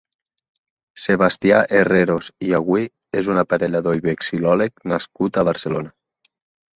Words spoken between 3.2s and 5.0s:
és un aparellador i vexilol·leg